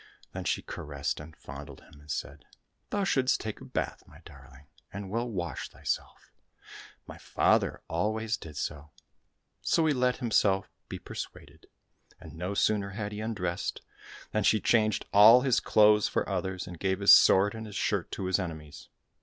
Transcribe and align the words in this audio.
Then 0.33 0.45
she 0.45 0.63
caressed 0.63 1.19
and 1.19 1.35
fondled 1.37 1.81
him, 1.81 1.99
and 1.99 2.09
said," 2.09 2.45
Thou 2.89 3.03
shouldst 3.03 3.39
take 3.39 3.61
a 3.61 3.65
bath, 3.65 4.01
my 4.07 4.17
darling, 4.25 4.65
and 4.91 5.11
well 5.11 5.29
wash 5.29 5.69
thyself. 5.69 6.31
My 7.05 7.19
father 7.19 7.83
always 7.87 8.35
did 8.35 8.57
so." 8.57 8.89
So 9.61 9.85
he 9.85 9.93
let 9.93 10.17
himself 10.17 10.71
be 10.89 10.97
per 10.97 11.13
suaded, 11.13 11.65
and 12.19 12.33
no 12.33 12.55
sooner 12.55 12.89
had 12.97 13.11
he 13.11 13.19
undressed 13.21 13.83
than 14.31 14.41
she 14.43 14.59
changed 14.59 15.05
all 15.13 15.41
his 15.41 15.59
clothes 15.59 16.07
for 16.07 16.27
others, 16.27 16.65
and 16.65 16.79
gave 16.79 16.99
his 16.99 17.11
sword 17.11 17.53
and 17.53 17.67
his 17.67 17.75
shirt 17.75 18.11
to 18.13 18.25
his 18.25 18.39
enemies. 18.39 18.89